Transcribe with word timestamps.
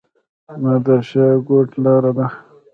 نادر 0.61 0.99
شاه 1.09 1.37
کوټ 1.47 1.69
لاره 1.83 2.11
ده؟ 2.17 2.27